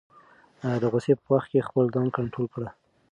[0.81, 2.69] د غصې په وخت کې خپل ځان کنټرول کړه.